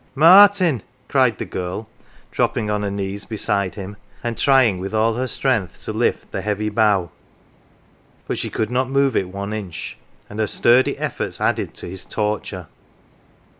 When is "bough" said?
6.69-7.11